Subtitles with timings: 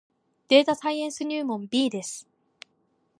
[0.47, 2.27] データサイエンス入門 B です